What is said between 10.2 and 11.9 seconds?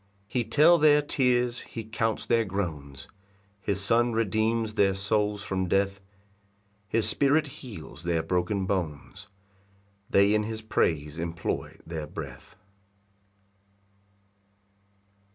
in his praise employ